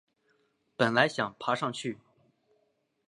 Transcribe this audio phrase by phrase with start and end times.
[0.75, 1.99] 本来想爬上去